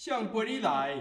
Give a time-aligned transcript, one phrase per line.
[0.00, 0.96] 向玻璃来。